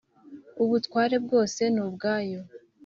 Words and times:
ubutware 0.63 1.15
bwose 1.25 1.61
nubwayo 1.73 2.41